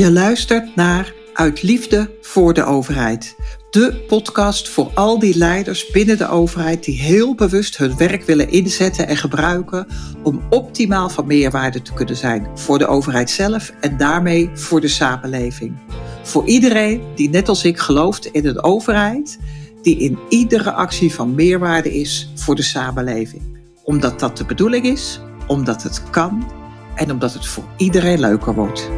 [0.00, 3.36] Je luistert naar Uit Liefde voor de Overheid.
[3.70, 8.50] De podcast voor al die leiders binnen de overheid die heel bewust hun werk willen
[8.50, 9.86] inzetten en gebruiken
[10.22, 14.88] om optimaal van meerwaarde te kunnen zijn voor de overheid zelf en daarmee voor de
[14.88, 15.76] samenleving.
[16.22, 19.38] Voor iedereen die net als ik gelooft in een overheid
[19.82, 23.42] die in iedere actie van meerwaarde is voor de samenleving.
[23.82, 26.50] Omdat dat de bedoeling is, omdat het kan
[26.94, 28.90] en omdat het voor iedereen leuker wordt.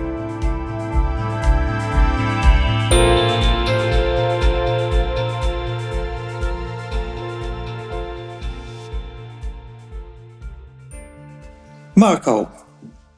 [12.03, 12.51] Marco,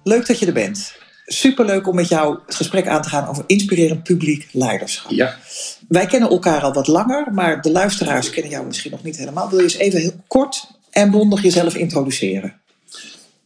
[0.02, 0.96] leuk dat je er bent.
[1.26, 5.10] Superleuk om met jou het gesprek aan te gaan over inspirerend publiek leiderschap.
[5.10, 5.36] Ja.
[5.88, 9.48] Wij kennen elkaar al wat langer, maar de luisteraars kennen jou misschien nog niet helemaal.
[9.48, 12.60] Wil je eens even heel kort en bondig jezelf introduceren?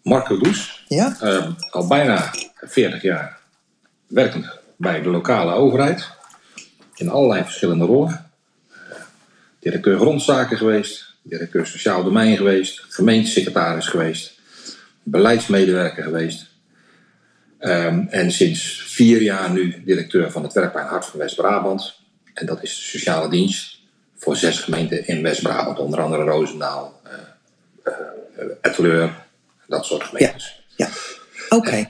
[0.03, 1.17] Marco Does, Ja?
[1.21, 3.39] eh, al bijna 40 jaar
[4.07, 4.47] werkend
[4.77, 6.09] bij de lokale overheid.
[6.95, 8.31] In allerlei verschillende rollen.
[9.59, 14.38] Directeur grondzaken geweest, directeur sociaal domein geweest, gemeentesecretaris geweest,
[15.11, 16.47] beleidsmedewerker geweest.
[17.59, 22.01] Ehm, en sinds vier jaar nu directeur van het werkplein Hart van West-Brabant.
[22.35, 23.79] En dat is de sociale dienst
[24.17, 25.79] voor zes gemeenten in West-Brabant.
[25.79, 27.13] Onder andere Roosendaal, eh
[28.39, 29.25] eh, Etteleur,
[29.67, 30.63] dat soort gemeentes.
[30.77, 30.89] Ja.
[31.49, 31.89] Oké.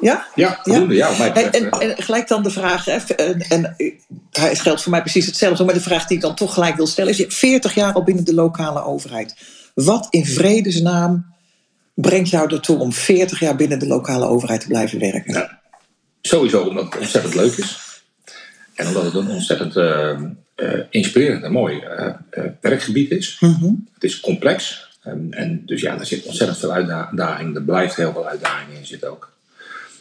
[0.00, 0.26] Ja?
[0.34, 0.94] Ja, voldoende.
[0.94, 3.76] Ja, mij En, en, gelijk dan de vraag, hè, en, en
[4.30, 6.86] het geldt voor mij precies hetzelfde, maar de vraag die ik dan toch gelijk wil
[6.86, 9.34] stellen is: je hebt 40 jaar al binnen de lokale overheid.
[9.74, 11.31] Wat in vredesnaam
[12.02, 15.34] brengt jou ertoe om 40 jaar binnen de lokale overheid te blijven werken?
[15.34, 15.60] Ja.
[16.20, 18.00] Sowieso omdat het ontzettend leuk is.
[18.74, 20.10] En omdat het een ontzettend eh,
[20.54, 22.14] eh, inspirerend en mooi eh,
[22.60, 23.36] werkgebied is.
[23.40, 23.70] Mhm.
[23.94, 24.88] Het is complex.
[25.02, 27.56] En, en dus ja, er zit ontzettend veel uitdaging.
[27.56, 29.32] Er blijft heel veel uitdaging in zitten ook.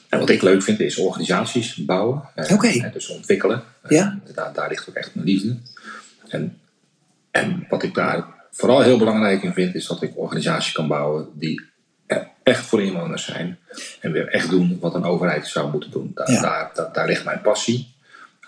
[0.09, 2.21] En wat ik leuk vind is organisaties bouwen.
[2.51, 2.67] Oké.
[2.67, 3.63] eh, Dus ontwikkelen.
[3.89, 4.19] Ja.
[4.35, 5.57] Daar, daar ligt ook echt mijn liefde.
[6.27, 6.57] En,
[7.31, 11.27] en wat ik daar vooral heel belangrijk in vind, is dat ik organisaties kan bouwen
[11.33, 11.61] die
[12.43, 13.57] echt voor inwoners zijn.
[13.99, 16.11] En weer echt doen wat een overheid zou moeten doen.
[16.15, 16.41] Daar, Ja.
[16.41, 17.89] daar, daar, daar ligt mijn passie.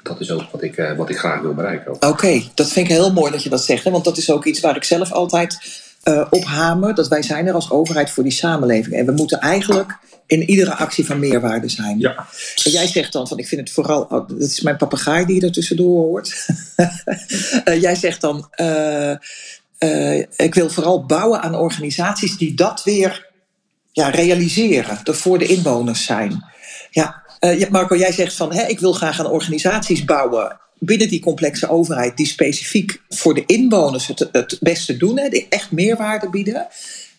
[0.04, 2.02] Dat is ook wat ik, eh, wat ik graag wil bereiken.
[2.02, 3.84] Oké, dat vind ik heel mooi dat je dat zegt.
[3.84, 3.92] Hè?
[3.92, 6.96] Want dat is ook iets waar ik zelf altijd eh, op hamer.
[6.96, 8.96] Dat wij zijn er als overheid voor die samenleving.
[8.96, 12.00] En we moeten eigenlijk in iedere actie van meerwaarde zijn.
[12.00, 12.28] Ja,
[12.64, 14.02] En jij zegt dan van, ik vind het vooral...
[14.02, 16.46] oh, dat is mijn papegaai die er tussendoor hoort.
[17.64, 18.48] Eh, jij zegt dan,
[20.36, 23.32] ik wil vooral bouwen aan organisaties die dat weer
[23.94, 25.00] ja, realiseren.
[25.04, 26.46] Er voor de inwoners zijn.
[26.90, 31.08] Ja, eh, ja, Marco, jij zegt van, hè, ik wil graag aan organisaties bouwen binnen
[31.08, 35.72] die complexe overheid die specifiek voor de inwoners het, het beste doen, hè, die echt
[35.72, 36.68] meerwaarde bieden.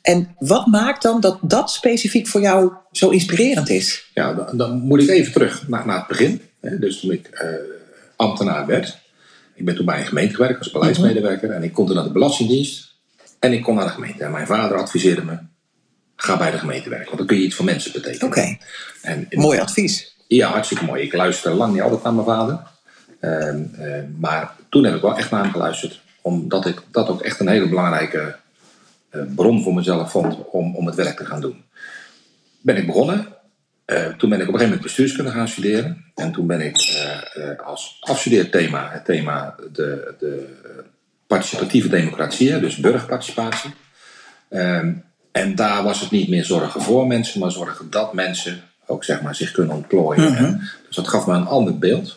[0.02, 4.10] En wat maakt dan dat dat specifiek voor jou zo inspirerend is?
[4.14, 6.40] ja dan, dan moet ik even terug naar, naar het begin.
[6.60, 6.78] hè.
[6.78, 7.48] Dus toen ik eh,
[8.16, 8.98] ambtenaar werd.
[9.54, 11.50] Ik ben toen bij een gemeente gewerkt als beleidsmedewerker.
[11.50, 12.94] En ik kon toen naar de Belastingdienst.
[13.38, 14.24] En ik kon naar de gemeente.
[14.24, 15.38] En mijn vader adviseerde me,
[16.16, 17.06] ga bij de gemeente werken.
[17.06, 18.26] Want dan kun je iets voor mensen betekenen.
[18.26, 18.56] Oké,
[19.02, 20.16] En, mooi advies.
[20.26, 21.02] Ja, hartstikke mooi.
[21.02, 22.58] Ik luisterde lang niet altijd naar mijn vader.
[23.20, 26.00] Ehm, eh, maar toen heb ik wel echt naar hem geluisterd.
[26.20, 28.36] Omdat ik dat ook echt een hele belangrijke
[29.14, 31.64] eh, bron voor mezelf vond om, om het werk te gaan doen.
[32.60, 33.26] Ben ik begonnen.
[33.84, 36.04] Eh, toen ben ik op een gegeven moment bestuurskunde gaan studeren.
[36.14, 40.46] En toen ben ik eh, als afstudeerthema het thema de, de
[41.26, 43.70] participatieve democratie, dus burgerparticipatie.
[45.34, 49.22] En daar was het niet meer zorgen voor mensen, maar zorgen dat mensen ook zeg
[49.22, 50.32] maar, zich kunnen ontplooien.
[50.32, 50.54] Mhm.
[50.86, 52.16] Dus dat gaf me een ander beeld.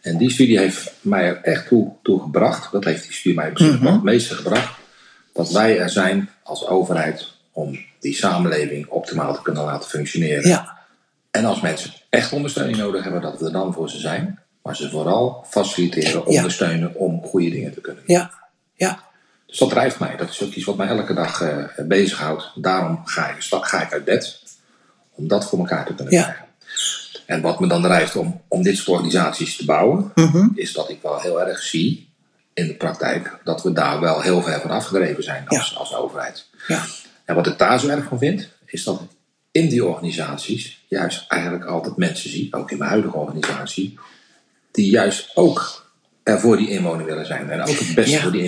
[0.00, 2.72] En die studie heeft mij er echt toe, toe gebracht.
[2.72, 3.82] Dat heeft die studie mij misschien Mhm.
[3.84, 4.78] wel het meeste gebracht.
[5.32, 10.48] Dat wij er zijn als overheid om die samenleving optimaal te kunnen laten functioneren.
[10.48, 10.78] Ja,
[11.30, 14.38] En als mensen echt ondersteuning nodig hebben, dat we er dan voor ze zijn.
[14.62, 16.20] Maar ze vooral faciliteren, Ja.
[16.20, 18.16] ondersteunen om goede dingen te kunnen doen.
[18.16, 18.30] ja,
[18.74, 19.02] ja.
[19.54, 20.16] Dus dat drijft mij.
[20.16, 22.50] Dat is ook iets wat mij elke dag eh bezighoudt.
[22.54, 24.42] Daarom ga ik, ga ik uit bed.
[25.10, 26.22] Om dat voor elkaar te kunnen Ja.
[26.22, 26.44] krijgen.
[27.26, 30.48] En wat me dan drijft om, om dit soort organisaties te bouwen, Mhm.
[30.54, 32.12] is dat ik wel heel erg zie
[32.54, 36.46] in de praktijk dat we daar wel heel ver van afgedreven zijn als, als overheid.
[36.66, 36.84] ja.
[37.24, 39.08] En wat ik daar zo erg van vind, is dat ik
[39.50, 43.98] in die organisaties juist eigenlijk altijd mensen zie, ook in mijn huidige organisatie,
[44.72, 45.83] die juist ook
[46.24, 47.50] er voor die inwoner willen zijn.
[47.50, 48.22] En ook het beste Ja.
[48.22, 48.42] voor die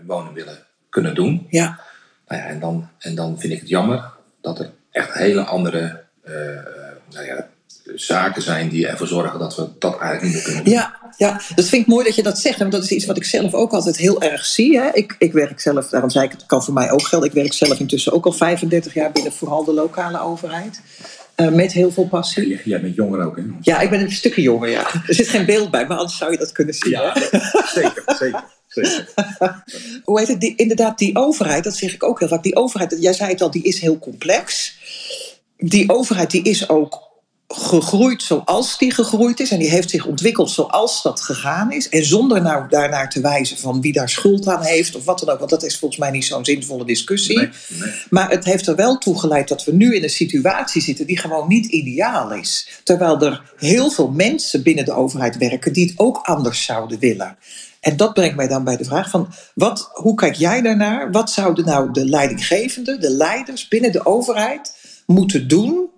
[0.00, 0.58] inwoner willen
[0.88, 1.46] kunnen doen.
[1.50, 1.80] ja.
[2.28, 4.04] Nou ja, en, dan, en dan vind ik het jammer
[4.40, 6.32] dat er echt hele andere eh,
[7.10, 7.48] nou ja,
[7.94, 10.72] zaken zijn die ervoor zorgen dat we dat eigenlijk niet meer kunnen doen.
[10.72, 12.58] Ja, ja, dat vind ik mooi dat je dat zegt.
[12.58, 14.78] Want dat is iets wat ik zelf ook altijd heel erg zie.
[14.80, 14.88] Hè.
[14.92, 17.28] Ik, ik werk zelf, daarom zei ik, het kan voor mij ook gelden.
[17.28, 20.80] Ik werk zelf intussen ook al 35 jaar binnen vooral de lokale overheid.
[21.34, 22.48] Eh, met heel veel passie.
[22.48, 23.42] Jij, jij bent jonger ook, hè?
[23.60, 24.94] Ja, ik ben een stukje jonger, ja.
[25.06, 26.90] Er zit geen beeld bij, maar anders zou je dat kunnen zien.
[26.90, 27.20] Ja, hè?
[27.80, 28.44] zeker, zeker.
[28.68, 29.08] zeker.
[30.04, 30.40] Hoe heet het?
[30.40, 32.42] Die, inderdaad, die overheid, dat zeg ik ook heel vaak.
[32.42, 34.76] Die overheid, jij zei het al, die is heel complex.
[35.56, 37.11] Die overheid die is ook
[37.54, 39.50] gegroeid zoals die gegroeid is.
[39.50, 41.88] En die heeft zich ontwikkeld zoals dat gegaan is.
[41.88, 45.28] En zonder nou daarnaar te wijzen van wie daar schuld aan heeft of wat dan
[45.28, 45.38] ook.
[45.38, 47.36] Want dat is volgens mij niet zo'n zinvolle discussie.
[47.36, 47.92] Nee, nee.
[48.10, 51.18] Maar het heeft er wel toe geleid dat we nu in een situatie zitten die
[51.18, 52.80] gewoon niet ideaal is.
[52.84, 57.36] Terwijl er heel veel mensen binnen de overheid werken die het ook anders zouden willen.
[57.80, 61.10] En dat brengt mij dan bij de vraag van, wat, hoe kijk jij daarnaar?
[61.10, 64.76] Wat zouden nou de leidinggevenden, de leiders binnen de overheid
[65.06, 65.90] moeten doen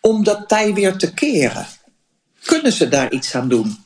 [0.00, 1.66] om dat tij weer te keren?
[2.44, 3.76] Kunnen ze daar iets aan doen?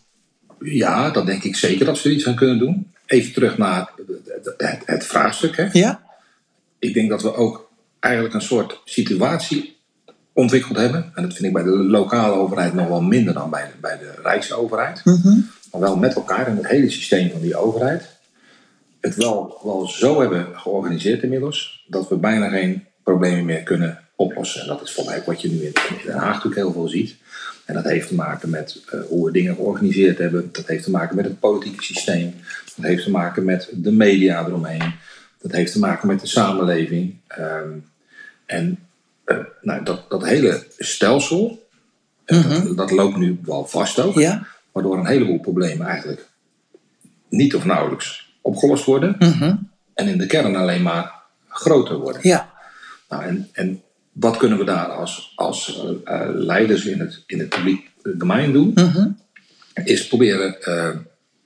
[0.61, 2.93] Ja, dat denk ik zeker dat ze er iets aan kunnen doen.
[3.06, 5.56] Even terug naar het, het, het vraagstuk.
[5.56, 5.69] Hè.
[5.72, 6.02] Ja?
[6.78, 7.70] Ik denk dat we ook
[8.00, 9.76] eigenlijk een soort situatie
[10.32, 11.12] ontwikkeld hebben.
[11.14, 13.99] En dat vind ik bij de lokale overheid nog wel minder dan bij de, bij
[13.99, 15.05] de Rijksoverheid.
[15.05, 15.40] Mhm.
[15.70, 18.08] Maar wel met elkaar in het hele systeem van die overheid.
[19.00, 21.84] Het wel, wel zo hebben georganiseerd inmiddels.
[21.88, 24.61] Dat we bijna geen problemen meer kunnen oplossen.
[24.61, 25.72] En dat is voor mij ook wat je nu in
[26.06, 27.16] Den Haag natuurlijk heel veel ziet.
[27.64, 30.49] En dat heeft te maken met eh, hoe we dingen georganiseerd hebben.
[30.52, 32.34] Dat heeft te maken met het politieke systeem.
[32.76, 34.94] Dat heeft te maken met de media eromheen.
[35.38, 37.16] Dat heeft te maken met de samenleving.
[37.26, 37.70] Ehm,
[38.46, 38.78] en
[39.25, 41.66] eh, nou, dat, dat hele stelsel,
[42.25, 44.14] eh, dat, dat loopt nu wel vast ook.
[44.14, 44.46] Ja?
[44.72, 46.26] Waardoor een heleboel problemen eigenlijk
[47.28, 49.16] niet of nauwelijks opgelost worden.
[49.19, 49.56] Mhm.
[49.94, 51.12] En in de kern alleen maar
[51.49, 52.20] groter worden.
[52.25, 52.52] Ja.
[53.08, 53.82] Nou, en, en
[54.14, 58.52] wat kunnen we daar als, als eh, eh, leiders in het, in het publiek domein
[58.52, 58.70] doen?
[58.75, 59.08] Mhm.
[59.84, 60.96] Is proberen eh,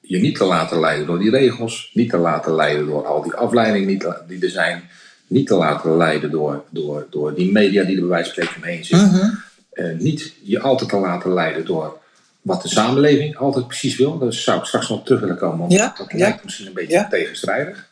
[0.00, 3.34] je niet te laten leiden door die regels, niet te laten leiden door al die
[3.34, 4.82] afleidingen die er zijn,
[5.26, 8.62] niet te laten leiden door, door, door die media die er bij wijze van spreken
[8.62, 9.08] omheen zitten.
[9.08, 9.30] Mhm.
[9.72, 11.98] Eh, niet je altijd te laten leiden door
[12.42, 14.18] wat de samenleving altijd precies wil.
[14.18, 16.18] Daar zou ik straks nog terug willen komen, want Ja, dat ja.
[16.18, 17.08] lijkt misschien een beetje Ja.
[17.08, 17.88] tegenstrijdig.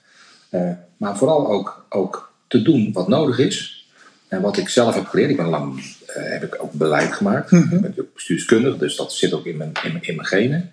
[0.50, 3.75] Eh, maar vooral ook, ook te doen wat nodig is.
[4.28, 7.50] En wat ik zelf heb geleerd, ik ben lang eh, heb ik ook beleid gemaakt.
[7.50, 7.74] Mhm.
[7.74, 10.72] Ik ben ook bestuurskundig, dus dat zit ook in mijn, in mijn, in mijn genen.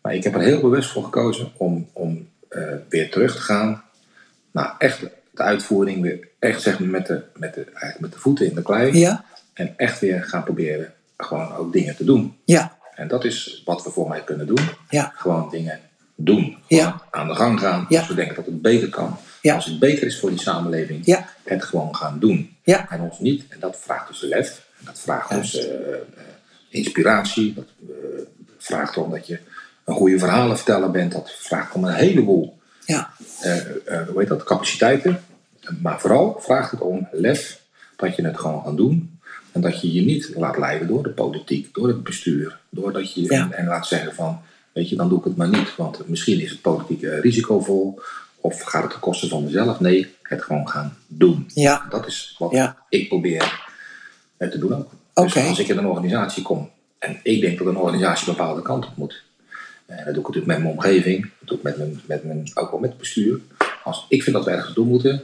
[0.00, 3.82] Maar ik heb er heel bewust voor gekozen om, om eh, weer terug te gaan
[4.50, 5.00] naar echt
[5.30, 6.02] de uitvoering.
[6.02, 8.98] Weer echt zeg maar, met, de, met, de, eigenlijk met de voeten in de klei.
[8.98, 9.24] Ja?
[9.52, 12.36] En echt weer gaan proberen gewoon ook dingen te doen.
[12.44, 12.76] Ja.
[12.94, 14.68] En dat is wat we voor mij kunnen doen.
[14.88, 15.12] Ja.
[15.14, 15.80] Gewoon dingen
[16.14, 16.56] doen.
[16.66, 17.02] Ja.
[17.10, 17.86] Aan de gang gaan.
[17.88, 17.98] Ja.
[17.98, 19.18] Als we denken dat het beter kan.
[19.42, 19.54] Ja.
[19.54, 21.00] Als het beter is voor die samenleving.
[21.06, 21.28] Ja.
[21.44, 22.56] Het gewoon gaan doen.
[22.64, 22.90] Ja.
[22.90, 23.44] En ons niet.
[23.48, 24.66] En dat vraagt dus lef.
[24.78, 25.52] En dat vraagt Juist.
[25.52, 26.00] dus eh, eh,
[26.68, 27.54] inspiratie.
[27.54, 27.94] Dat eh,
[28.58, 29.38] vraagt om dat je
[29.84, 31.12] een goede verhalen verteller bent.
[31.12, 33.10] Dat vraagt om een heleboel Ja.
[34.08, 35.20] hoe heet dat, capaciteiten.
[35.80, 37.60] Maar vooral vraagt het om lef,
[37.96, 39.18] dat je het gewoon gaat doen.
[39.52, 42.58] En dat je je niet laat leiden door de politiek, door het bestuur.
[42.68, 43.28] Doordat je Ja.
[43.30, 44.40] en, en laat zeggen van,
[44.72, 45.76] weet je, dan doe ik het maar niet.
[45.76, 48.00] Want misschien is het politiek risicovol.
[48.44, 49.80] Of gaat het ten koste van mezelf?
[49.80, 51.44] Nee, het gewoon gaan doen.
[51.54, 51.86] Ja.
[51.90, 52.76] Dat is wat Ja.
[52.88, 53.60] ik probeer
[54.36, 54.90] eh, te doen ook.
[55.32, 58.62] Dus als ik in een organisatie kom en ik denk dat een organisatie een bepaalde
[58.62, 59.22] kant op moet.
[59.86, 62.50] En dat doe ik natuurlijk met mijn omgeving, dat doe ik met mijn, met mijn,
[62.54, 63.40] ook wel met het bestuur.
[63.84, 65.22] Als ik vind dat we ergens doen moeten,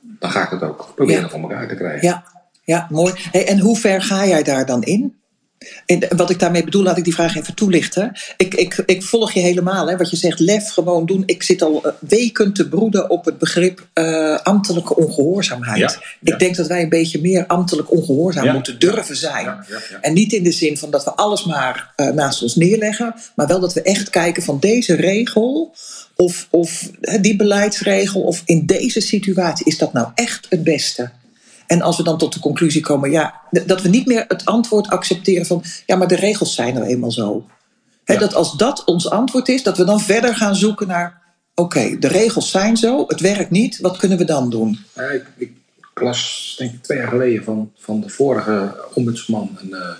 [0.00, 1.28] dan ga ik het ook proberen Ja.
[1.28, 2.08] voor elkaar te krijgen.
[2.08, 2.24] Ja,
[2.64, 3.12] ja mooi.
[3.16, 5.20] Hey, en hoe ver ga jij daar dan in?
[5.86, 8.12] En wat ik daarmee bedoel, laat ik die vraag even toelichten.
[8.36, 11.22] Ik, ik, ik volg je helemaal, hè, wat je zegt, lef gewoon doen.
[11.26, 15.78] Ik zit al eh, weken te broeden op het begrip eh, ambtelijke ongehoorzaamheid.
[15.78, 16.32] Ja, ja.
[16.32, 18.52] Ik denk dat wij een beetje meer ambtelijk ongehoorzaam Ja.
[18.52, 19.64] moeten durven zijn.
[20.00, 23.46] En niet in de zin van dat we alles maar eh, naast ons neerleggen, maar
[23.46, 25.74] wel dat we echt kijken van deze regel
[26.16, 26.90] of, of
[27.20, 31.10] die beleidsregel of in deze situatie is dat nou echt het beste.
[31.72, 34.88] En als we dan tot de conclusie komen, ja, dat we niet meer het antwoord
[34.88, 37.46] accepteren van, ja, maar de regels zijn nou eenmaal zo.
[38.04, 38.18] Ja.
[38.18, 41.22] Dat als dat ons antwoord is, dat we dan verder gaan zoeken naar,
[41.54, 44.78] oké, de regels zijn zo, het werkt niet, wat kunnen we dan doen?
[44.94, 45.52] Ja, ik, ik
[45.94, 49.96] las, denk ik, twee jaar geleden van, van de vorige ombudsman een, eh,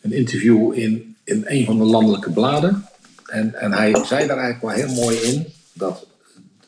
[0.00, 2.86] een interview in, in een van de landelijke bladen.
[3.26, 6.06] En, en hij zei daar eigenlijk wel heel mooi in dat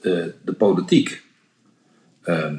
[0.00, 1.23] de, de politiek,
[2.23, 2.57] ehm,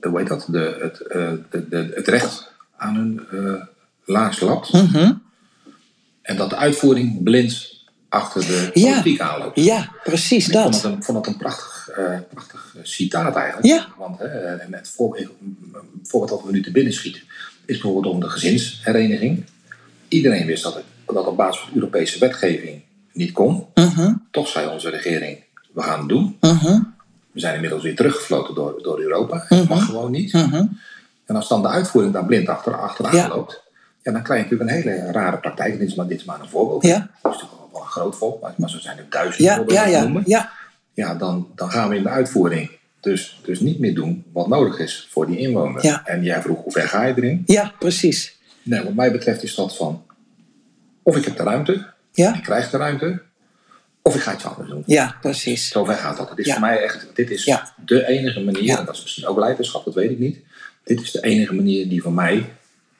[0.00, 3.62] hoe heet dat, de, het, eh, de, de, het recht aan hun eh
[4.04, 4.72] laars lapt.
[4.72, 5.12] Mhm.
[6.22, 7.76] En dat de uitvoering blind
[8.08, 8.90] achter de Ja.
[8.90, 9.60] politiek aanloopt.
[9.64, 10.84] Ja, precies Ik vond dat.
[10.84, 13.66] een, vond het een prachtig, eh, prachtig citaat eigenlijk.
[13.66, 13.86] Ja.
[13.98, 14.26] Want hè,
[14.56, 15.30] en het voorbeeld,
[16.02, 17.22] voorbeeld dat we nu te binnen schieten
[17.66, 19.44] is bijvoorbeeld om de gezinshereniging.
[20.08, 23.66] Iedereen wist dat het dat op basis van Europese wetgeving niet kon.
[23.74, 25.38] Mhm, Toch zei onze regering,
[25.72, 26.36] we gaan het doen.
[26.40, 26.80] mhm,
[27.32, 29.44] We zijn inmiddels weer teruggefloten door, door Europa.
[29.48, 30.32] Het mag gewoon niet.
[30.32, 30.64] mhm.
[31.26, 33.28] En als dan de uitvoering daar blind achter, achteraan Ja.
[33.28, 33.62] loopt,
[34.02, 35.72] ja, dan krijg je natuurlijk een hele rare praktijk.
[35.72, 36.82] En dit is maar, dit is maar een voorbeeld.
[36.82, 36.98] Ja.
[37.22, 39.90] Dat is natuurlijk wel- een groot voorbeeld, maar- maar zo zijn er duizenden Ja, voorbeelden
[39.90, 40.50] ja, ja, ja.
[40.94, 42.70] Ja, dan, dan gaan we in de uitvoering
[43.00, 45.84] dus, dus niet meer doen wat nodig is voor die inwoner.
[45.84, 46.02] Ja.
[46.06, 47.42] En jij vroeg, hoe ver ga je erin?
[47.46, 48.36] Ja, precies.
[48.62, 50.02] Nee, wat mij betreft is dat van,
[51.02, 53.22] of ik heb de ruimte, Ja, ik krijg de ruimte,
[54.08, 54.82] of ik ga iets anders doen.
[54.86, 55.68] ja precies.
[55.68, 56.28] Zo ver gaat dat.
[56.30, 56.52] Het is Ja.
[56.52, 57.72] voor mij echt, dit is Ja.
[57.84, 58.78] de enige manier, Ja.
[58.78, 60.38] en dat is misschien ook leiderschap, dat weet ik niet.
[60.84, 62.52] Dit is de enige manier die voor mij,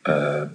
[0.02, 0.48] eh, eh,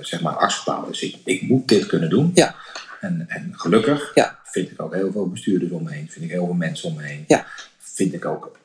[0.00, 1.02] zeg maar, acceptabel is.
[1.02, 2.30] Ik, ik moet dit kunnen doen.
[2.34, 2.54] Ja.
[3.00, 4.10] En, en gelukkig
[4.44, 6.96] vind ik ook heel veel bestuurders om me heen, vind ik heel veel mensen om
[6.96, 7.24] me heen.
[7.26, 7.46] Ja.
[7.78, 8.56] Vind ik ook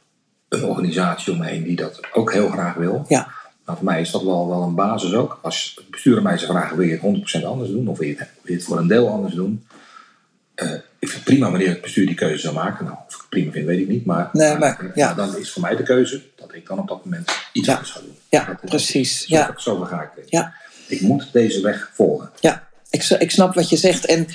[0.49, 3.05] een organisatie om me heen die dat ook heel graag wil.
[3.07, 3.27] Ja.
[3.65, 5.39] Maar voor mij is dat wel, wel een basis ook.
[5.41, 7.87] Als het bestuur aan mij zou vragen, wil je het 100% anders doen?
[7.87, 9.65] Of wil je het, wil je het voor een deel anders doen?
[10.55, 12.85] Eh, ik vind het prima wanneer het bestuur die keuze zou maken.
[12.85, 14.05] Nou, of ik het prima vind, weet ik niet.
[14.05, 15.13] Maar, Nee, maar, ja.
[15.13, 17.73] dan is voor mij de keuze dat ik dan op dat moment iets Ja.
[17.73, 18.17] anders ga doen.
[18.29, 19.19] Ja, Dat- precies.
[19.27, 19.53] Zo, Ja.
[19.57, 20.23] zo ga ik.
[20.29, 20.53] Ja.
[20.87, 22.31] Ik moet deze weg volgen.
[22.39, 24.05] Ja, ik, ik snap wat je zegt.
[24.05, 24.27] En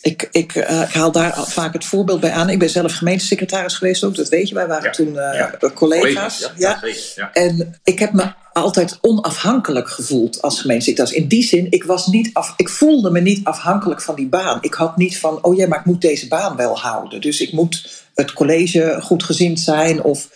[0.00, 2.50] ik, ik, eh, ik haal daar vaak het voorbeeld bij aan.
[2.50, 4.54] Ik ben zelf gemeentesecretaris geweest ook, dat weet je.
[4.54, 4.90] Wij waren Ja.
[4.90, 5.70] toen eh, Ja.
[5.74, 6.38] collega's.
[6.56, 7.12] Zeker.
[7.16, 7.32] Ja.
[7.32, 11.22] En ik heb me altijd onafhankelijk gevoeld als gemeentesecretaris.
[11.22, 14.58] In die zin, ik, was niet af, ik voelde me niet afhankelijk van die baan.
[14.60, 17.20] Ik had niet van, oh ja, maar ik moet deze baan wel houden.
[17.20, 20.02] Dus ik moet het college goed gezind zijn.
[20.02, 20.28] Of,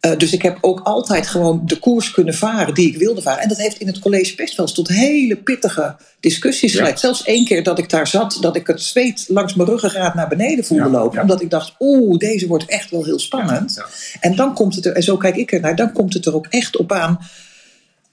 [0.00, 3.42] eh, dus ik heb ook altijd gewoon de koers kunnen varen die ik wilde varen.
[3.42, 6.78] En dat heeft in het college best wel eens tot hele pittige discussies Ja.
[6.78, 7.00] geleid.
[7.00, 10.28] Zelfs één keer dat ik daar zat, dat ik het zweet langs mijn ruggengraat naar
[10.28, 11.14] beneden voelde Ja, lopen.
[11.16, 11.20] ja.
[11.22, 13.82] Omdat ik dacht, oeh, deze wordt echt wel heel spannend.
[14.20, 16.46] En dan komt het er, en zo kijk ik ernaar, dan komt het er ook
[16.46, 17.18] echt op aan.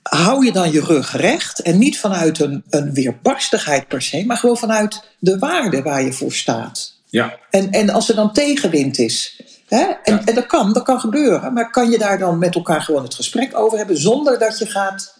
[0.10, 4.38] Hou je dan je rug recht en niet vanuit een, een weerbarstigheid per se, maar
[4.38, 6.94] gewoon vanuit de waarde waar je voor staat.
[7.06, 7.38] Ja.
[7.50, 10.22] En, en als er dan tegenwind is, hè, en, Ja.
[10.26, 13.14] en dat kan, dat kan gebeuren, maar kan je daar dan met elkaar gewoon het
[13.16, 15.18] gesprek over hebben zonder dat je gaat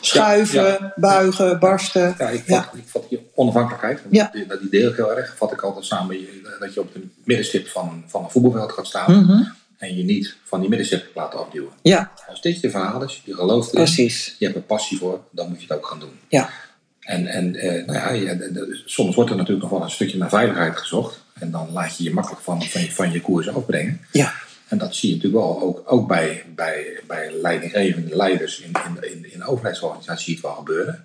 [0.00, 2.14] schuiven, Ja, buigen, barsten?
[2.18, 4.28] Ja, ik vat, ik vat die onafhankelijkheid, Ja.
[4.32, 7.68] die, dat idee heel erg, vat ik altijd samen je- dat je op de middenstip
[7.68, 9.42] van, van een voetbalveld gaat staan Mhm.
[9.78, 11.70] En je niet van die middenstip laat afduwen.
[11.82, 14.36] Ja, Als dit je verhaal is, je gelooft erin, precies.
[14.38, 16.18] je hebt er passie voor, dan moet je het ook gaan doen.
[16.28, 16.50] Ja,
[17.00, 20.28] En, en eh, nou ja, je- soms wordt er natuurlijk nog wel een stukje naar
[20.28, 24.00] veiligheid gezocht en dan laat je je makkelijk van, van, je, van je koers afbrengen.
[24.12, 24.32] ja,
[24.68, 29.10] En dat zie je natuurlijk wel ook, ook bij, bij, bij leidinggevende leiders in, in,
[29.12, 31.04] in, in overheidsorganisaties zie je het wel gebeuren.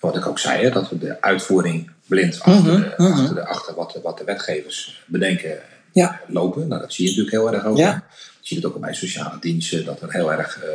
[0.00, 3.12] Wat ik ook zei, hè, dat we de uitvoering blind achter, Mhm, mhm.
[3.12, 5.58] achter, de, achter wat, de, wat de wetgevers bedenken
[5.94, 6.20] Ja.
[6.26, 6.68] lopen.
[6.68, 7.76] Nou, dat zie je natuurlijk heel erg ook.
[7.76, 8.04] Ja.
[8.40, 10.70] Je ziet het ook bij sociale diensten, dat er heel erg, eh,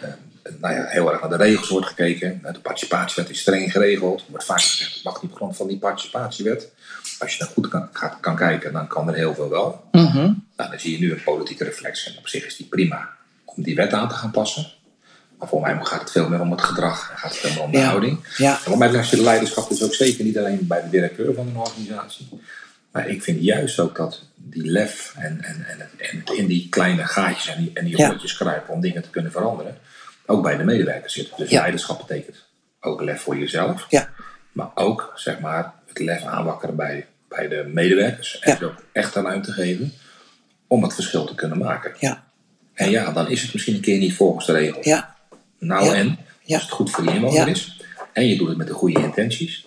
[0.00, 0.14] eh,
[0.60, 2.40] nou ja, heel erg naar de regels wordt gekeken.
[2.52, 4.20] De participatiewet is streng geregeld.
[4.20, 6.72] Er wordt vaak gezegd, het mag niet op grond van die participatiewet.
[7.18, 9.84] Als je daar goed kan, gaat, kan kijken, dan kan er heel veel wel.
[9.92, 10.16] Mhm.
[10.56, 12.06] Nou, dan zie je nu een politieke reflex.
[12.06, 13.08] En op zich is die prima
[13.44, 14.66] om die wet aan te gaan passen.
[15.38, 17.10] Maar voor mij gaat het veel meer om het gedrag.
[17.10, 17.84] en Gaat het veel meer om de Ja.
[17.88, 18.26] houding.
[18.36, 21.34] ja, En wat mij betreft zit leiderschap dus ook zeker niet alleen bij de directeur
[21.34, 22.28] van een organisatie.
[22.96, 26.46] Maar ik vind juist ook dat die lef en, en, en, het, en het in
[26.46, 28.16] die kleine gaatjes en die, en die Ja.
[28.36, 29.78] kruipen om dingen te kunnen veranderen.
[30.26, 31.30] Ook bij de medewerkers zit.
[31.36, 31.60] Dus Ja.
[31.60, 32.44] leiderschap betekent
[32.80, 33.86] ook lef voor jezelf.
[33.88, 34.08] ja,
[34.52, 38.38] Maar ook zeg maar, het lef aanwakkeren bij, bij de medewerkers.
[38.38, 39.92] En ze ook echt de ruimte geven
[40.66, 41.94] om het verschil te kunnen maken.
[41.98, 42.24] ja,
[42.74, 44.84] En ja, dan is het misschien een keer niet volgens de regels.
[44.84, 45.16] ja,
[45.58, 46.54] Nou en, Ja.
[46.54, 47.80] als het goed voor je inwoner is.
[48.12, 49.66] En je doet het met de goede intenties.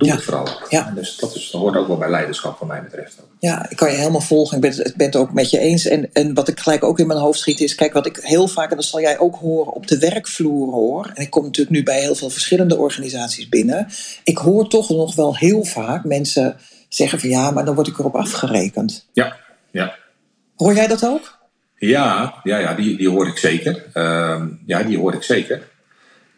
[0.00, 0.14] Doe Ja.
[0.14, 0.48] het vooral.
[0.68, 0.86] Ja.
[0.86, 3.16] En dus dat, is, dat hoort ook wel bij leiderschap, wat mij betreft.
[3.20, 3.26] Ook.
[3.38, 4.56] Ja, ik kan je helemaal volgen.
[4.56, 5.86] Ik ben, het- ben het ook met je eens.
[5.86, 7.74] En, en wat ik gelijk ook in mijn hoofd schiet is...
[7.74, 11.10] Kijk, wat ik heel vaak, en dat zal jij ook horen, op de werkvloer hoor...
[11.14, 13.86] en ik kom natuurlijk nu bij heel veel verschillende organisaties binnen...
[14.24, 16.56] ik hoor toch nog wel heel vaak mensen
[16.88, 17.28] zeggen van...
[17.28, 19.06] ja, maar dan word ik erop afgerekend.
[19.12, 19.36] Ja,
[19.70, 19.94] ja.
[20.56, 21.38] Hoor jij dat ook?
[21.76, 23.84] Ja, ja, ja die, die hoor ik zeker.
[23.92, 25.68] Ehm, ja, die hoor ik zeker.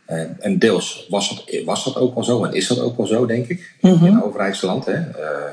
[0.07, 3.07] En, en deels was dat, was dat ook wel zo en is dat ook wel
[3.07, 4.05] zo, denk ik, Mhm.
[4.05, 4.85] in een overheidsland.
[4.85, 4.93] Hè.
[5.11, 5.51] Eh,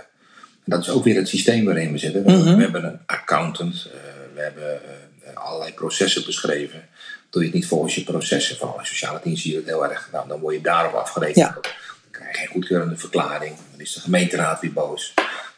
[0.65, 2.23] dat is ook weer het systeem waarin we zitten.
[2.23, 2.55] We, Mhm.
[2.55, 3.99] we hebben een accountant, eh,
[4.35, 4.79] we hebben
[5.23, 6.87] eh, allerlei processen beschreven.
[7.29, 9.89] Doe je het niet volgens je processen, vooral in sociale dienst zie je het heel
[9.89, 10.09] erg.
[10.11, 11.35] Nou, dan word je daarop afgerekend.
[11.37, 11.51] Ja.
[11.61, 11.71] Dan
[12.11, 13.55] krijg je geen goedkeurende verklaring.
[13.71, 15.13] Dan is de gemeenteraad weer boos.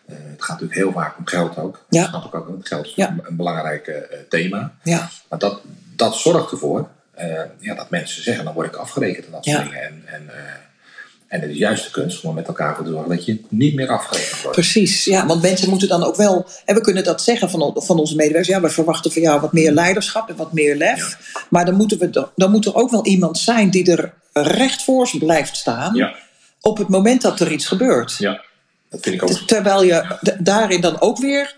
[0.06, 1.86] Het gaat natuurlijk heel vaak om geld ook.
[1.90, 2.02] Ja.
[2.02, 3.10] Dat snap ik ook, want geld is Ja.
[3.10, 4.74] een, een belangrijk thema.
[4.84, 5.62] Ja, Maar dat,
[5.96, 9.58] dat zorgt ervoor eh, ja, dat mensen zeggen, dan word ik afgerekend en dat soort
[9.58, 9.64] Ja.
[9.64, 9.82] dingen.
[9.84, 10.44] En, en, eh,
[11.28, 13.76] en het is juist de kunst om met elkaar voor te zorgen dat je niet
[13.76, 14.58] meer afgerekend wordt.
[14.58, 15.06] precies.
[15.06, 16.46] Ja, want mensen moeten dan ook wel...
[16.66, 18.56] en we kunnen dat zeggen van, van onze medewerkers...
[18.56, 21.18] ja, we verwachten van jou wat meer leiderschap en wat meer lef.
[21.50, 25.10] Maar dan, moeten we, dan moet er ook wel iemand zijn die er recht voor
[25.20, 25.96] blijft staan...
[25.96, 26.16] Ja,
[26.62, 28.16] op het moment dat er iets gebeurt.
[28.18, 28.44] ja,
[28.90, 29.30] dat vind ik ook.
[29.30, 31.56] Ter- Terwijl je daarin dan ook weer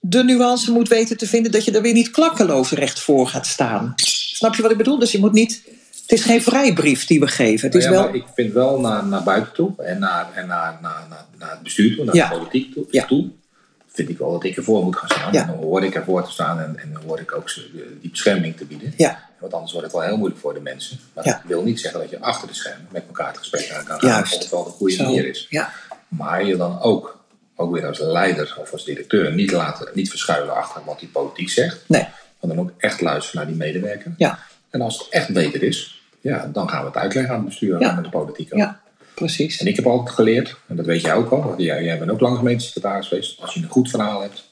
[0.00, 3.46] de nuance moet weten te vinden dat je er weer niet klakkeloos recht voor gaat
[3.46, 3.94] staan.
[4.42, 4.98] Snap je wat ik bedoel?
[4.98, 5.62] Dus je moet niet.
[6.02, 7.66] Het is geen vrijbrief die we geven.
[7.66, 8.10] Het is Nou ja, wel.
[8.10, 11.50] maar ik vind wel naar, naar buiten toe en naar, en naar, naar, naar, naar
[11.50, 12.28] het bestuur toe, naar Ja.
[12.28, 13.04] de politiek toe, Ja.
[13.06, 13.28] toe,
[13.92, 15.32] vind ik wel dat ik ervoor moet gaan staan.
[15.34, 18.10] En dan hoor ik ervoor te staan en, en dan hoor ik ook de- die
[18.10, 18.94] bescherming te bieden.
[18.96, 20.98] Ja, Want anders wordt het wel heel moeilijk voor de mensen.
[21.14, 21.32] Maar Ja.
[21.32, 24.00] dat wil niet zeggen dat je achter de schermen met elkaar het gesprek aan kan
[24.00, 24.22] gaan.
[24.22, 25.02] Of het wel de goede zo.
[25.04, 25.46] manier is.
[25.50, 25.72] Ja,
[26.08, 27.24] Maar je dan ook,
[27.56, 31.48] ook weer als leider of als directeur niet laten, niet verschuilen achter wat die politiek
[31.50, 31.78] zegt.
[31.86, 32.06] nee.
[32.42, 34.14] Maar dan ook echt luisteren naar die medewerker.
[34.16, 34.38] Ja,
[34.70, 37.80] En als het echt beter is, ja, dan gaan we het uitleggen aan het bestuur
[37.80, 38.58] en aan de politiek ook.
[38.58, 38.80] ja,
[39.14, 39.60] precies.
[39.60, 42.10] En ik heb altijd geleerd, en dat weet jij ook al, want jij, jij bent
[42.10, 43.40] ook lang gemeentesecretaris geweest.
[43.40, 44.50] Als je een goed verhaal hebt,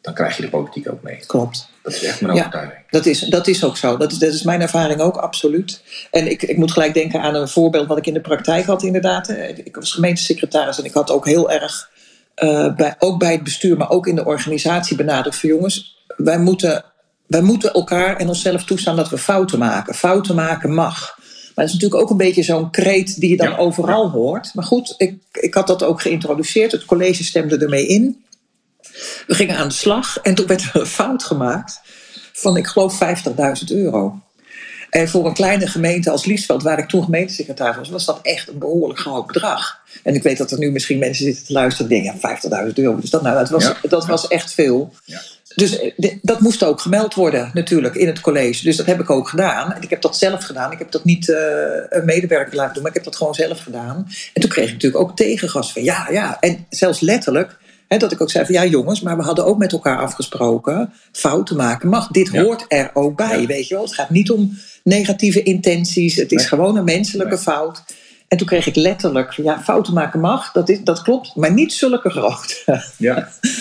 [0.00, 1.16] dan krijg je de politiek ook mee.
[1.26, 1.68] Klopt.
[1.82, 2.40] Dat is echt mijn Ja.
[2.40, 2.80] overtuiging.
[2.90, 3.96] Dat is, dat is ook zo.
[3.96, 5.82] Dat is, dat is mijn ervaring ook, absoluut.
[6.10, 8.82] En ik, ik moet gelijk denken aan een voorbeeld wat ik in de praktijk had,
[8.82, 9.28] inderdaad.
[9.28, 11.90] Eh, Ik was gemeentesecretaris en ik had ook heel erg,
[12.34, 16.38] eh, bij, ook bij het bestuur, maar ook in de organisatie benadrukt van jongens, wij
[16.38, 16.84] moeten,
[17.26, 19.94] wij moeten elkaar en onszelf toestaan dat we fouten maken.
[19.94, 21.14] Fouten maken mag.
[21.18, 23.56] Maar dat is natuurlijk ook een beetje zo'n kreet die je dan Ja.
[23.56, 24.50] overal hoort.
[24.54, 26.72] Maar goed, ik, ik had dat ook geïntroduceerd.
[26.72, 28.24] Het college stemde ermee in.
[29.26, 31.80] We gingen aan de slag en toen werd er een fout gemaakt
[32.32, 32.98] van, ik geloof,
[33.58, 34.20] 50.000 euro.
[34.90, 38.48] En voor een kleine gemeente als Liesveld, waar ik toen gemeentesecretaris was, was dat echt
[38.48, 39.78] een behoorlijk groot bedrag.
[40.02, 42.72] En ik weet dat er nu misschien mensen zitten te luisteren en denken, ja, 50.000
[42.74, 43.38] euro, is dat nou?
[43.38, 43.76] Het was, Ja.
[43.88, 44.94] dat was echt veel.
[45.04, 45.20] Ja.
[45.56, 48.64] Dus eh, dat moest ook gemeld worden natuurlijk in het college.
[48.64, 49.72] Dus dat heb ik ook gedaan.
[49.72, 50.72] En ik heb dat zelf gedaan.
[50.72, 51.36] Ik heb dat niet eh,
[51.88, 54.08] een medewerker laten doen, maar ik heb dat gewoon zelf gedaan.
[54.34, 56.36] En toen kreeg ik natuurlijk ook tegengas van ja, ja.
[56.40, 57.56] En zelfs letterlijk,
[57.88, 60.92] hè, dat ik ook zei van ja jongens, maar we hadden ook met elkaar afgesproken,
[61.12, 62.08] fouten maken mag.
[62.08, 62.42] Dit Ja.
[62.42, 63.46] hoort er ook bij, Ja.
[63.46, 63.82] weet je wel.
[63.84, 66.14] Het gaat niet om negatieve intenties.
[66.16, 66.46] Het is Nee.
[66.46, 67.42] gewoon een menselijke Nee.
[67.42, 67.82] fout.
[68.28, 71.52] En toen kreeg ik letterlijk, van, ja, fouten maken mag, dat, is, dat klopt, maar
[71.52, 72.82] niet zulke grote.
[72.98, 73.28] Ja.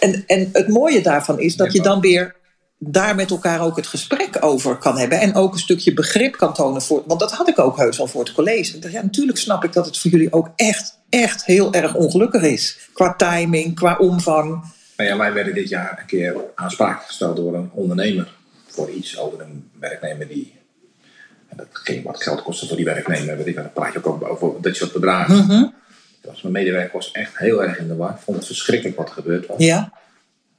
[0.00, 2.34] En, en het mooie daarvan is dat je dan weer
[2.78, 5.20] daar met elkaar ook het gesprek over kan hebben.
[5.20, 7.02] En ook een stukje begrip kan tonen voor.
[7.06, 8.74] Want dat had ik ook heus al voor het college.
[8.74, 11.94] Ik dacht, ja, natuurlijk snap ik dat het voor jullie ook echt, echt heel erg
[11.94, 12.78] ongelukkig is.
[12.92, 14.48] Qua timing, qua omvang.
[14.96, 18.32] Nou ja, wij werden dit jaar een keer aansprakelijk gesteld door een ondernemer
[18.66, 20.60] voor iets over een werknemer die.
[21.52, 23.36] En dat ging wat geld kosten voor die werknemer.
[23.36, 25.74] Weet ik, dan praat je ook over dat soort bedragen.
[26.24, 28.18] Was mijn medewerker was echt heel erg in de war.
[28.20, 29.56] Vond het verschrikkelijk wat er gebeurd was.
[29.58, 29.92] Ja,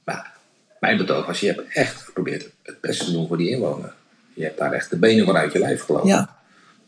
[0.04, 0.32] Maar
[0.80, 3.92] mijn betoog was, je hebt echt geprobeerd het beste te doen voor die inwoner.
[4.34, 6.08] Je hebt daar echt de benen voor uit je lijf gelopen.
[6.08, 6.36] ja,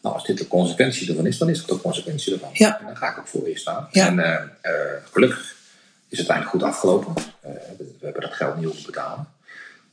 [0.02, 2.50] Nou, als dit de consequentie ervan is, dan is het de consequentie ervan.
[2.52, 2.78] Ja.
[2.80, 3.88] En dan ga ik ook voor je staan.
[3.90, 4.06] Ja.
[4.06, 4.72] En eh, eh,
[5.12, 5.54] gelukkig
[6.08, 7.12] is het uiteindelijk goed afgelopen.
[7.40, 9.28] Eh, we, we hebben dat geld niet hoeven betalen.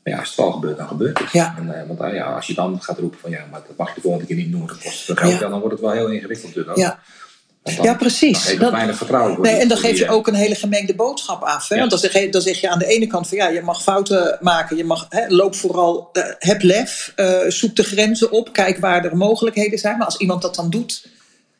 [0.04, 1.32] Maar ja, als het al gebeurt, dan gebeurt het.
[1.32, 1.56] Ja.
[1.58, 3.88] En, eh, want eh, ja, als je dan gaat roepen van ja, maar dat mag
[3.88, 5.39] je de volgende keer niet noemen, dat kost veel geld, Ja.
[5.39, 6.78] ja, dan wordt het wel heel ingewikkeld natuurlijk.
[6.78, 7.00] ja.
[7.63, 8.46] Dan- Ja, precies.
[8.48, 9.42] Dan Dat- weinig vertrouwen.
[9.42, 11.68] Nee, en dan geef je eh, ook een hele gemengde boodschap af.
[11.68, 11.74] Hè?
[11.76, 11.80] Ja.
[11.80, 13.84] Want dan zeg, je, dan zeg je aan de ene kant van ja, je mag
[13.84, 14.78] fouten maken.
[14.78, 17.13] Je mag, hè, loop vooral, heb lef,
[17.48, 19.98] zoek de grenzen op, kijk waar er mogelijkheden zijn.
[19.98, 21.06] Maar als iemand dat dan doet,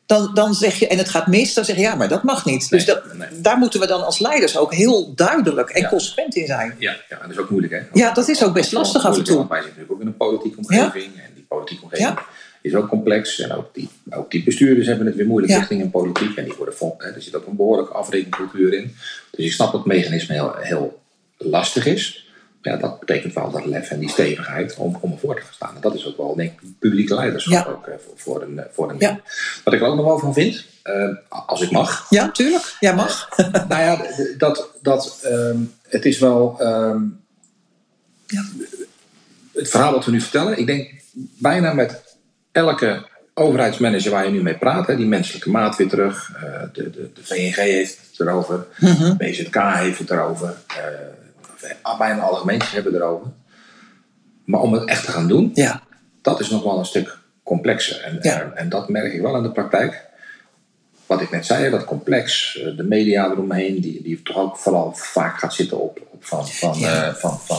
[0.06, 2.44] dan, dan zeg je, en het gaat mis, dan zeg je ja, maar dat mag
[2.44, 2.70] niet.
[2.70, 3.28] dus dat, nee.
[3.40, 5.88] daar moeten we dan als leiders ook heel duidelijk en Ja.
[5.88, 6.74] consequent in zijn.
[6.78, 7.80] Ja, ja, dat is ook moeilijk hè.
[7.92, 9.36] Ja, dat is ook best lastig af en toe.
[9.36, 11.14] want Wij zitten natuurlijk ook in een politieke omgeving.
[11.16, 12.18] En die politieke omgeving
[12.62, 13.40] is ook complex.
[13.40, 15.58] En ook die, ook die bestuurders hebben het weer moeilijk Ja.
[15.58, 16.36] richting een politiek.
[16.36, 18.96] En die worden vol, hè, er zit ook een behoorlijke afrekencultuur in.
[19.30, 21.02] Dus ik snap dat het mechanisme heel, heel
[21.38, 22.23] lastig is.
[22.64, 25.74] Ja, dat betekent wel dat lef en die stevigheid om, om ervoor te gaan staan.
[25.74, 27.72] En dat is ook wel, denk ik, publieke leiderschap Ja.
[27.72, 29.20] ook eh, voor, een, eh, voor een Ja.
[29.64, 32.76] Wat ik er ook nog wel van vind, eh, als ik mag, Ja, tuurlijk.
[32.80, 33.28] Ja, mag.
[33.68, 34.06] nou ja,
[34.38, 35.56] dat, dat ehm,
[35.88, 36.56] het is wel.
[36.60, 37.02] ehm,
[38.26, 38.42] Ja.
[39.52, 40.90] Het verhaal wat we nu vertellen, ik denk
[41.38, 42.16] bijna met
[42.52, 46.32] elke overheidsmanager waar je nu mee praat, hè, die menselijke maat weer terug,
[46.72, 49.16] de, de, de VNG heeft het erover, Mhm.
[49.16, 50.54] BZK heeft het erover,
[51.98, 53.26] bijna alle gemeentes hebben erover.
[54.44, 55.82] Maar om het echt te gaan doen, Ja,
[56.22, 58.00] dat is nog wel een stuk complexer.
[58.00, 58.40] En, Ja.
[58.40, 60.04] eh, en dat merk ik wel in de praktijk.
[61.06, 64.92] Wat ik net zei, dat complex, eh, de media eromheen, die, die toch ook vooral
[64.94, 67.06] vaak gaat zitten op, op van, van, Ja.
[67.08, 67.58] eh, van, van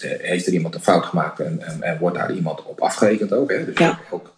[0.00, 3.32] eh, heeft er iemand een fout gemaakt en, en, en wordt daar iemand op afgerekend
[3.32, 3.50] ook.
[3.50, 3.64] Hè?
[3.64, 4.00] Dus Ja.
[4.10, 4.34] ook,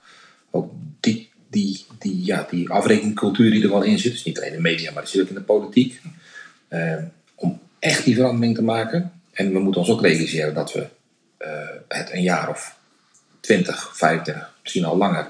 [0.50, 4.50] ook, die, die, die, ja, die afrekencultuur die er wel in zit, dus niet alleen
[4.50, 6.00] in de media, maar die zit ook in de politiek.
[6.68, 7.10] Eh, om
[7.82, 9.12] echt die verandering te maken.
[9.32, 10.86] En we moeten ons ook realiseren dat we
[11.36, 11.50] eh,
[11.88, 12.76] het een jaar of
[13.40, 15.26] 20, 25, misschien al langer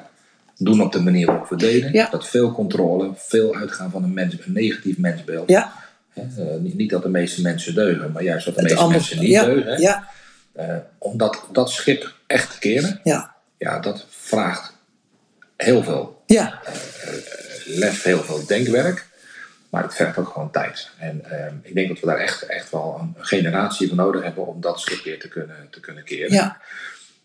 [0.59, 1.93] doen op de manier waarop we deden.
[1.93, 2.09] Ja.
[2.11, 5.49] Dat veel controle, veel uitgaan van een, mens, een negatief mensbeeld.
[5.49, 5.73] ja.
[6.15, 6.25] Eh,
[6.61, 9.09] niet, niet dat de meeste mensen deugen, maar juist dat de Het meeste anders.
[9.09, 9.81] mensen niet ja, deugen.
[9.81, 10.09] ja,
[10.53, 14.73] Eh, om dat, dat schip echt te keren, ja, ja, dat vraagt
[15.57, 16.61] heel veel ja.
[17.65, 19.07] lef, heel veel denkwerk.
[19.72, 20.90] Maar het vergt ook gewoon tijd.
[20.98, 24.46] En ehm, ik denk dat we daar echt, echt wel een generatie voor nodig hebben
[24.46, 26.32] om dat schip weer te kunnen, te kunnen keren.
[26.32, 26.61] ja.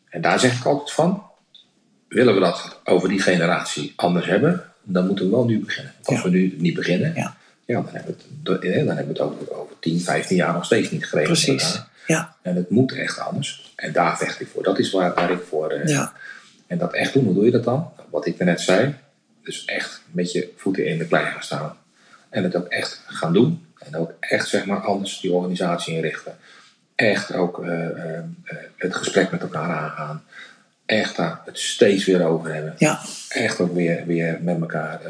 [0.09, 1.23] En daar zeg ik altijd van,
[2.07, 5.93] willen we dat over die generatie anders hebben, dan moeten we wel nu beginnen.
[6.03, 7.35] Als we nu niet beginnen, Ja.
[7.65, 7.81] ja.
[7.81, 10.91] dan, hebben we het, dan hebben we het over, over 10, 15 jaar nog steeds
[10.91, 11.39] niet geregeld.
[11.43, 11.81] Precies.
[12.07, 13.73] Ja, En het moet echt anders.
[13.75, 14.63] En daar vecht ik voor.
[14.63, 15.69] Dat is waar, waar ik voor.
[15.69, 16.13] eh, ja,
[16.67, 17.91] En dat echt doen, hoe doe je dat dan?
[18.09, 18.95] Wat ik net zei.
[19.43, 21.77] Dus echt met je voeten in de klei gaan staan.
[22.29, 23.65] En het ook echt gaan doen.
[23.79, 26.37] En ook echt zeg maar anders die organisatie inrichten.
[26.95, 28.23] Echt ook eh, eh, eh,
[28.75, 30.23] het gesprek met elkaar aangaan.
[30.85, 32.73] Echt daar het steeds weer over hebben.
[32.77, 35.01] ja, Echt ook weer, weer met elkaar.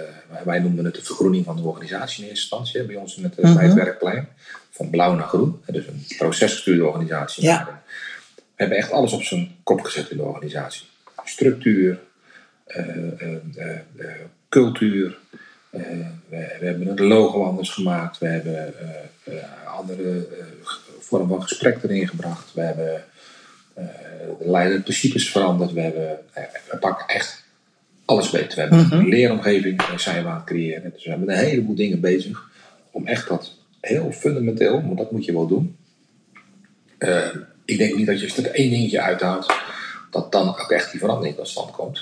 [0.43, 2.83] wij- noemen het de vergroening van de organisatie in eerste instantie.
[2.83, 3.75] Bij ons in het, bij het Mhm.
[3.75, 4.27] werkplein.
[4.69, 5.61] Van blauw naar groen.
[5.65, 7.43] Dus een procesgestuurde organisatie.
[7.43, 7.81] Ja.
[8.35, 10.85] We hebben echt alles op zijn kop gezet in de organisatie.
[11.25, 11.99] Structuur,
[14.49, 15.17] cultuur.
[15.81, 18.17] Eh, we, we hebben het logo anders gemaakt.
[18.17, 19.43] We hebben eh, eh,
[19.77, 20.45] andere eh,
[20.99, 22.53] vorm van gesprek erin gebracht.
[22.53, 23.03] We hebben
[24.39, 25.73] de leidende principes veranderd.
[25.73, 26.17] We, hebben,
[26.71, 27.43] we pakken echt
[28.05, 28.55] alles beter.
[28.55, 28.93] We hebben Mhm.
[28.93, 30.91] een leeromgeving zijn we aan het creëren.
[30.93, 32.49] Dus we hebben een heleboel dingen bezig
[32.91, 35.77] om echt dat heel fundamenteel, want dat moet je wel doen.
[37.65, 39.53] Ik denk niet dat je als er één dingetje uithoudt,
[40.11, 42.01] dat dan ook echt die verandering tot stand komt.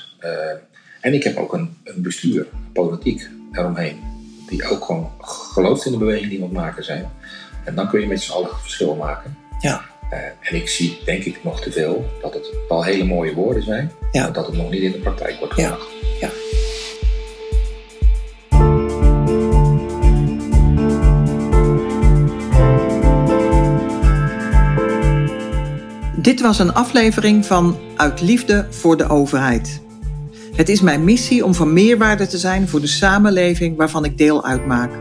[1.01, 3.99] En ik heb ook een, een bestuur, politiek eromheen,
[4.47, 7.11] die ook gewoon gelooft in de beweging die we aan het maken zijn.
[7.63, 9.37] En dan kun je met z'n allen het verschil maken.
[9.59, 13.33] ja, Eh, en ik zie, denk ik, nog te veel dat het wel hele mooie
[13.33, 14.23] woorden zijn, Ja.
[14.23, 15.63] maar dat het nog niet in de praktijk wordt Ja.
[15.69, 15.89] gebracht.
[16.19, 16.29] ja.
[26.17, 29.81] Dit was een aflevering van Uit Liefde voor de Overheid.
[30.55, 34.45] Het is mijn missie om van meerwaarde te zijn voor de samenleving waarvan ik deel
[34.45, 34.91] uitmaak.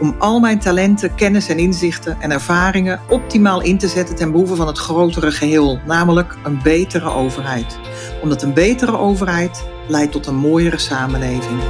[0.00, 4.54] Om al mijn talenten, kennis en inzichten en ervaringen optimaal in te zetten ten behoeve
[4.54, 7.78] van het grotere geheel, namelijk een betere overheid.
[8.22, 11.60] Omdat een betere overheid leidt tot een mooiere samenleving.